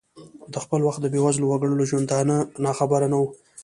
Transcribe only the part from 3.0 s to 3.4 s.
نه ؤ.